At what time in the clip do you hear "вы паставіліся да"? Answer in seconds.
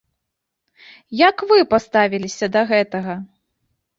1.51-2.61